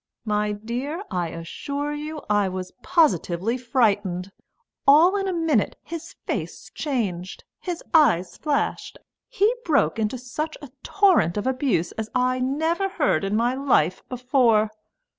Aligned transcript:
My 0.25 0.51
dear, 0.53 1.03
I 1.11 1.27
assure 1.27 1.93
you 1.93 2.23
I 2.27 2.49
was 2.49 2.71
positively 2.81 3.55
frightened. 3.55 4.31
All 4.87 5.15
in 5.15 5.27
a 5.27 5.31
minute 5.31 5.75
his 5.83 6.15
face 6.25 6.71
changed, 6.73 7.43
his 7.59 7.83
eyes 7.93 8.35
flashed, 8.35 8.97
he 9.29 9.53
broke 9.63 9.99
into 9.99 10.17
such 10.17 10.57
a 10.59 10.71
torrent 10.81 11.37
of 11.37 11.45
abuse 11.45 11.91
as 12.01 12.09
I 12.15 12.39
never 12.39 12.89
heard 12.89 13.23
in 13.23 13.35
my 13.35 13.53
life 13.53 14.01
before." 14.09 14.71